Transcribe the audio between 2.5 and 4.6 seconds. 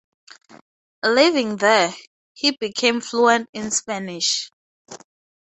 became fluent in Spanish.